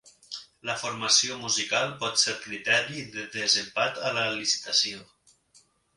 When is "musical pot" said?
1.41-2.17